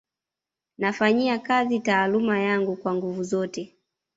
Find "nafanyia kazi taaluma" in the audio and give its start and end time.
0.77-2.39